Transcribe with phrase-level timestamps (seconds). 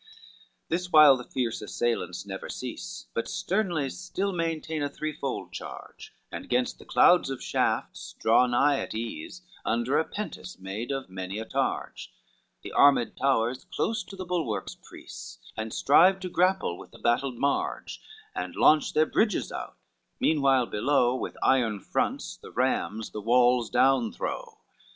[0.41, 6.11] LXXI This while the fierce assailants never cease, But sternly still maintain a threefold charge,
[6.31, 11.11] And gainst the clouds of shafts draw nigh at ease, Under a pentise made of
[11.11, 12.09] many a targe,
[12.63, 17.37] The armed towers close to the bulwarks press, And strive to grapple with the battled
[17.37, 18.01] marge,
[18.33, 19.77] And launch their bridges out,
[20.19, 24.61] meanwhile below With iron fronts the rams the walls down throw.